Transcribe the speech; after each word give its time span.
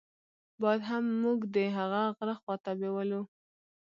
باد 0.61 0.79
هم 0.89 1.05
موږ 1.23 1.39
د 1.55 1.57
هغه 1.77 2.01
غره 2.17 2.35
خواته 2.41 2.71
بېولو. 2.79 3.21